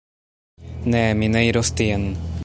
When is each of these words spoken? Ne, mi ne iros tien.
Ne, 0.93 1.03
mi 1.19 1.29
ne 1.35 1.45
iros 1.51 1.73
tien. 1.83 2.09